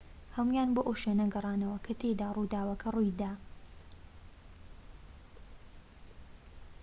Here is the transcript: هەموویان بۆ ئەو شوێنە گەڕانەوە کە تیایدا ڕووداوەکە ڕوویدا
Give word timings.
هەموویان 0.35 0.69
بۆ 0.75 0.81
ئەو 0.85 0.95
شوێنە 1.01 1.25
گەڕانەوە 1.33 1.77
کە 1.85 1.91
تیایدا 1.99 2.27
ڕووداوەکە 2.35 2.87
ڕوویدا 2.95 3.33